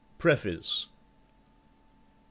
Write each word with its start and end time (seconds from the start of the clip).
M. 0.03 0.07
PREFACE 0.17 0.87
C. 0.89 0.89